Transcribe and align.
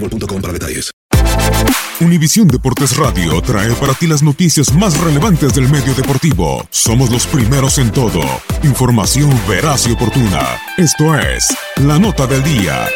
boostmobile.com. 0.00 0.36
Univisión 2.00 2.46
Deportes 2.48 2.96
Radio 2.96 3.40
trae 3.40 3.72
para 3.74 3.94
ti 3.94 4.06
las 4.06 4.22
noticias 4.22 4.72
más 4.74 5.00
relevantes 5.00 5.54
del 5.54 5.68
medio 5.68 5.94
deportivo. 5.94 6.62
Somos 6.70 7.10
los 7.10 7.26
primeros 7.26 7.78
en 7.78 7.90
todo. 7.90 8.20
Información 8.62 9.30
veraz 9.48 9.86
y 9.86 9.92
oportuna. 9.92 10.58
Esto 10.76 11.18
es 11.18 11.46
La 11.76 11.98
Nota 11.98 12.26
del 12.26 12.42
Día. 12.42 12.86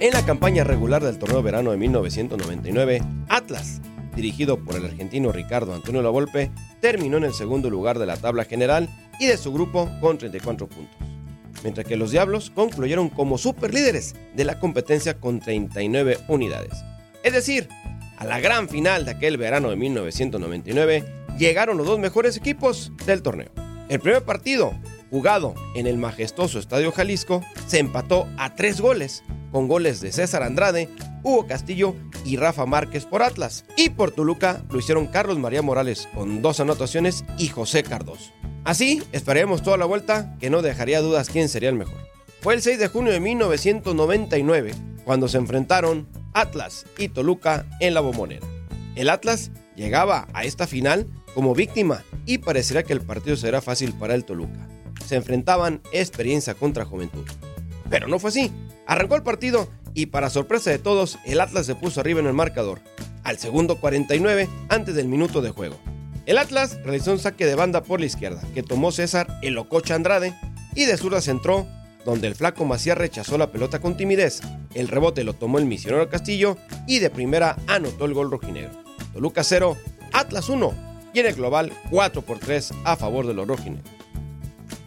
En 0.00 0.12
la 0.12 0.24
campaña 0.26 0.64
regular 0.64 1.02
del 1.02 1.18
torneo 1.18 1.42
verano 1.42 1.70
de 1.70 1.76
1999, 1.76 3.00
Atlas, 3.28 3.80
dirigido 4.16 4.62
por 4.62 4.74
el 4.76 4.86
argentino 4.86 5.30
Ricardo 5.30 5.72
Antonio 5.72 6.02
Lavolpe, 6.02 6.50
terminó 6.80 7.16
en 7.16 7.24
el 7.24 7.32
segundo 7.32 7.70
lugar 7.70 7.98
de 7.98 8.06
la 8.06 8.16
tabla 8.16 8.44
general 8.44 8.88
y 9.20 9.26
de 9.26 9.36
su 9.36 9.52
grupo 9.52 9.88
con 10.00 10.18
34 10.18 10.66
puntos. 10.66 11.03
Mientras 11.62 11.86
que 11.86 11.96
los 11.96 12.10
Diablos 12.10 12.50
concluyeron 12.54 13.08
como 13.08 13.38
superlíderes 13.38 14.14
de 14.34 14.44
la 14.44 14.58
competencia 14.58 15.14
con 15.18 15.40
39 15.40 16.18
unidades. 16.28 16.84
Es 17.22 17.32
decir, 17.32 17.68
a 18.16 18.24
la 18.24 18.40
gran 18.40 18.68
final 18.68 19.04
de 19.04 19.12
aquel 19.12 19.36
verano 19.36 19.70
de 19.70 19.76
1999 19.76 21.04
llegaron 21.38 21.76
los 21.76 21.86
dos 21.86 21.98
mejores 21.98 22.36
equipos 22.36 22.92
del 23.06 23.22
torneo. 23.22 23.50
El 23.88 24.00
primer 24.00 24.22
partido, 24.22 24.72
jugado 25.10 25.54
en 25.74 25.86
el 25.86 25.98
majestuoso 25.98 26.58
Estadio 26.58 26.92
Jalisco, 26.92 27.42
se 27.66 27.78
empató 27.78 28.28
a 28.38 28.54
tres 28.54 28.80
goles, 28.80 29.22
con 29.52 29.68
goles 29.68 30.00
de 30.00 30.12
César 30.12 30.42
Andrade, 30.42 30.88
Hugo 31.22 31.46
Castillo 31.46 31.94
y 32.24 32.36
Rafa 32.36 32.66
Márquez 32.66 33.04
por 33.04 33.22
Atlas. 33.22 33.64
Y 33.76 33.90
por 33.90 34.10
Toluca 34.10 34.62
lo 34.70 34.78
hicieron 34.78 35.06
Carlos 35.06 35.38
María 35.38 35.62
Morales 35.62 36.08
con 36.14 36.42
dos 36.42 36.60
anotaciones 36.60 37.24
y 37.38 37.48
José 37.48 37.82
Cardoso. 37.82 38.32
Así, 38.64 39.02
esperaremos 39.12 39.62
toda 39.62 39.76
la 39.76 39.84
vuelta 39.84 40.36
que 40.40 40.48
no 40.48 40.62
dejaría 40.62 41.02
dudas 41.02 41.28
quién 41.28 41.50
sería 41.50 41.68
el 41.68 41.74
mejor. 41.74 41.98
Fue 42.40 42.54
el 42.54 42.62
6 42.62 42.78
de 42.78 42.88
junio 42.88 43.12
de 43.12 43.20
1999 43.20 44.74
cuando 45.04 45.28
se 45.28 45.36
enfrentaron 45.36 46.08
Atlas 46.32 46.86
y 46.96 47.08
Toluca 47.08 47.66
en 47.80 47.92
la 47.92 48.00
bombonera. 48.00 48.46
El 48.96 49.10
Atlas 49.10 49.50
llegaba 49.76 50.28
a 50.32 50.44
esta 50.44 50.66
final 50.66 51.06
como 51.34 51.54
víctima 51.54 52.04
y 52.24 52.38
parecería 52.38 52.84
que 52.84 52.94
el 52.94 53.02
partido 53.02 53.36
será 53.36 53.60
fácil 53.60 53.92
para 53.92 54.14
el 54.14 54.24
Toluca. 54.24 54.66
Se 55.04 55.16
enfrentaban 55.16 55.82
experiencia 55.92 56.54
contra 56.54 56.86
juventud. 56.86 57.24
Pero 57.90 58.08
no 58.08 58.18
fue 58.18 58.30
así. 58.30 58.50
Arrancó 58.86 59.16
el 59.16 59.22
partido 59.22 59.68
y 59.92 60.06
para 60.06 60.30
sorpresa 60.30 60.70
de 60.70 60.78
todos, 60.78 61.18
el 61.26 61.40
Atlas 61.40 61.66
se 61.66 61.74
puso 61.74 62.00
arriba 62.00 62.20
en 62.20 62.26
el 62.26 62.32
marcador, 62.32 62.80
al 63.24 63.38
segundo 63.38 63.76
49 63.78 64.48
antes 64.68 64.94
del 64.94 65.08
minuto 65.08 65.42
de 65.42 65.50
juego. 65.50 65.78
El 66.26 66.38
Atlas 66.38 66.78
realizó 66.82 67.12
un 67.12 67.18
saque 67.18 67.44
de 67.44 67.54
banda 67.54 67.82
por 67.82 68.00
la 68.00 68.06
izquierda, 68.06 68.42
que 68.54 68.62
tomó 68.62 68.92
César 68.92 69.38
el 69.42 69.58
Ococha 69.58 69.94
Andrade, 69.94 70.34
y 70.74 70.86
de 70.86 70.96
zurda 70.96 71.20
centró, 71.20 71.66
donde 72.04 72.28
el 72.28 72.34
flaco 72.34 72.64
Macías 72.64 72.96
rechazó 72.96 73.36
la 73.36 73.50
pelota 73.50 73.80
con 73.80 73.96
timidez. 73.96 74.40
El 74.74 74.88
rebote 74.88 75.22
lo 75.22 75.34
tomó 75.34 75.58
el 75.58 75.66
misionero 75.66 76.08
Castillo 76.08 76.56
y 76.86 76.98
de 76.98 77.10
primera 77.10 77.56
anotó 77.66 78.06
el 78.06 78.14
gol 78.14 78.30
rojinegro. 78.30 78.72
Toluca 79.12 79.44
0, 79.44 79.76
Atlas 80.12 80.48
1, 80.48 80.74
y 81.12 81.20
en 81.20 81.26
el 81.26 81.34
global 81.34 81.72
4 81.90 82.22
por 82.22 82.38
3 82.38 82.72
a 82.84 82.96
favor 82.96 83.26
de 83.26 83.34
los 83.34 83.46
rojinegros. 83.46 83.90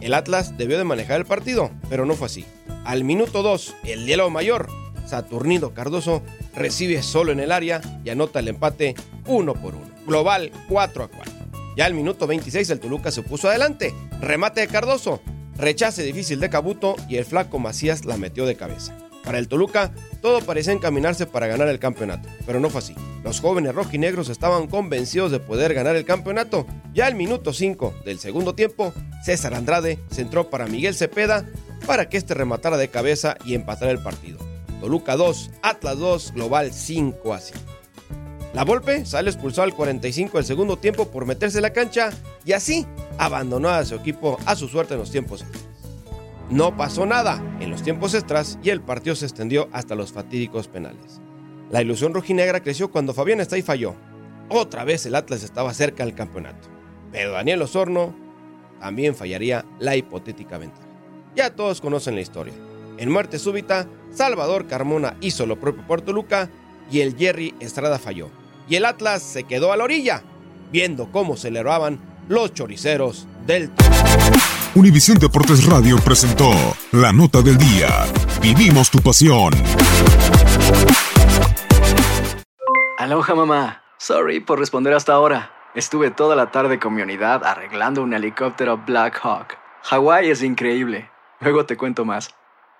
El 0.00 0.14
Atlas 0.14 0.56
debió 0.56 0.78
de 0.78 0.84
manejar 0.84 1.18
el 1.18 1.26
partido, 1.26 1.70
pero 1.88 2.06
no 2.06 2.14
fue 2.14 2.26
así. 2.26 2.44
Al 2.84 3.04
minuto 3.04 3.42
2, 3.42 3.76
el 3.84 4.06
hielo 4.06 4.28
mayor, 4.30 4.68
Saturnino 5.06 5.72
Cardoso, 5.74 6.22
recibe 6.54 7.02
solo 7.02 7.32
en 7.32 7.40
el 7.40 7.52
área 7.52 7.80
y 8.04 8.10
anota 8.10 8.40
el 8.40 8.48
empate 8.48 8.94
1 9.26 9.54
por 9.54 9.74
1. 9.74 9.86
Global 10.06 10.50
4 10.68 11.04
a 11.04 11.08
4. 11.08 11.32
Ya 11.76 11.84
al 11.84 11.94
minuto 11.94 12.26
26 12.26 12.70
el 12.70 12.80
Toluca 12.80 13.10
se 13.10 13.22
puso 13.22 13.48
adelante. 13.48 13.94
Remate 14.20 14.62
de 14.62 14.68
Cardoso. 14.68 15.20
Rechace 15.56 16.02
difícil 16.02 16.40
de 16.40 16.50
Cabuto 16.50 16.96
y 17.08 17.16
el 17.16 17.24
flaco 17.24 17.58
Macías 17.58 18.04
la 18.04 18.16
metió 18.16 18.46
de 18.46 18.56
cabeza. 18.56 18.96
Para 19.26 19.38
el 19.38 19.48
Toluca, 19.48 19.92
todo 20.22 20.40
parecía 20.40 20.72
encaminarse 20.72 21.26
para 21.26 21.48
ganar 21.48 21.66
el 21.66 21.80
campeonato, 21.80 22.28
pero 22.46 22.60
no 22.60 22.70
fue 22.70 22.78
así. 22.78 22.94
Los 23.24 23.40
jóvenes 23.40 23.74
rojinegros 23.74 24.28
estaban 24.28 24.68
convencidos 24.68 25.32
de 25.32 25.40
poder 25.40 25.74
ganar 25.74 25.96
el 25.96 26.04
campeonato. 26.04 26.64
Ya 26.94 27.06
al 27.06 27.16
minuto 27.16 27.52
5 27.52 27.92
del 28.04 28.20
segundo 28.20 28.54
tiempo, 28.54 28.94
César 29.24 29.54
Andrade 29.54 29.98
centró 30.12 30.48
para 30.48 30.66
Miguel 30.66 30.94
Cepeda 30.94 31.44
para 31.86 32.08
que 32.08 32.18
este 32.18 32.34
rematara 32.34 32.76
de 32.76 32.88
cabeza 32.88 33.36
y 33.44 33.54
empatara 33.54 33.90
el 33.90 33.98
partido. 33.98 34.38
Toluca 34.80 35.16
2, 35.16 35.50
Atlas 35.60 35.98
2, 35.98 36.32
global 36.34 36.72
5 36.72 37.34
a 37.34 37.40
5. 37.40 37.75
La 38.56 38.64
Volpe 38.64 39.04
sale 39.04 39.28
expulsado 39.28 39.64
al 39.64 39.74
45 39.74 40.38
del 40.38 40.46
segundo 40.46 40.78
tiempo 40.78 41.10
por 41.10 41.26
meterse 41.26 41.58
en 41.58 41.62
la 41.62 41.74
cancha 41.74 42.08
y 42.46 42.52
así 42.52 42.86
abandonó 43.18 43.68
a 43.68 43.84
su 43.84 43.96
equipo 43.96 44.38
a 44.46 44.56
su 44.56 44.66
suerte 44.66 44.94
en 44.94 45.00
los 45.00 45.10
tiempos 45.10 45.42
extras. 45.42 45.62
No 46.48 46.74
pasó 46.74 47.04
nada 47.04 47.58
en 47.60 47.70
los 47.70 47.82
tiempos 47.82 48.14
extras 48.14 48.58
y 48.62 48.70
el 48.70 48.80
partido 48.80 49.14
se 49.14 49.26
extendió 49.26 49.68
hasta 49.72 49.94
los 49.94 50.10
fatídicos 50.10 50.68
penales. 50.68 51.20
La 51.70 51.82
ilusión 51.82 52.14
rojinegra 52.14 52.62
creció 52.62 52.90
cuando 52.90 53.12
Fabián 53.12 53.40
Estay 53.40 53.60
falló. 53.60 53.94
Otra 54.48 54.84
vez 54.84 55.04
el 55.04 55.16
Atlas 55.16 55.42
estaba 55.42 55.74
cerca 55.74 56.06
del 56.06 56.14
campeonato. 56.14 56.66
Pero 57.12 57.32
Daniel 57.32 57.60
Osorno 57.60 58.16
también 58.80 59.14
fallaría 59.14 59.66
la 59.78 59.96
hipotética 59.96 60.56
ventaja. 60.56 60.88
Ya 61.34 61.54
todos 61.54 61.82
conocen 61.82 62.14
la 62.14 62.22
historia. 62.22 62.54
En 62.96 63.12
muerte 63.12 63.38
súbita, 63.38 63.86
Salvador 64.12 64.66
Carmona 64.66 65.14
hizo 65.20 65.44
lo 65.44 65.60
propio 65.60 65.86
por 65.86 66.00
Toluca 66.00 66.48
y 66.90 67.00
el 67.00 67.18
Jerry 67.18 67.54
Estrada 67.60 67.98
falló. 67.98 68.30
Y 68.68 68.76
el 68.76 68.84
Atlas 68.84 69.22
se 69.22 69.44
quedó 69.44 69.72
a 69.72 69.76
la 69.76 69.84
orilla, 69.84 70.22
viendo 70.72 71.10
cómo 71.12 71.36
celebraban 71.36 71.98
los 72.28 72.52
choriceros 72.52 73.26
del. 73.46 73.70
Univisión 74.74 75.18
Deportes 75.18 75.64
Radio 75.64 75.96
presentó 75.98 76.50
la 76.92 77.12
nota 77.12 77.42
del 77.42 77.56
día. 77.56 77.88
Vivimos 78.42 78.90
tu 78.90 79.00
pasión. 79.00 79.52
Aloha 82.98 83.34
mamá. 83.34 83.82
Sorry 83.98 84.40
por 84.40 84.58
responder 84.58 84.92
hasta 84.92 85.12
ahora. 85.12 85.50
Estuve 85.74 86.10
toda 86.10 86.36
la 86.36 86.50
tarde 86.50 86.78
con 86.78 86.94
mi 86.94 87.02
unidad 87.02 87.44
arreglando 87.44 88.02
un 88.02 88.12
helicóptero 88.14 88.82
Black 88.86 89.20
Hawk. 89.22 89.56
Hawái 89.82 90.30
es 90.30 90.42
increíble. 90.42 91.10
Luego 91.40 91.66
te 91.66 91.76
cuento 91.76 92.04
más. 92.04 92.30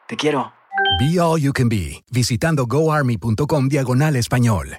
Te 0.08 0.16
quiero. 0.16 0.52
Be 0.98 1.20
All 1.20 1.40
You 1.40 1.52
Can 1.52 1.68
Be, 1.68 2.02
visitando 2.10 2.66
goarmy.com 2.66 3.68
diagonal 3.68 4.16
español. 4.16 4.78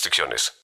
restricciones. 0.00 0.54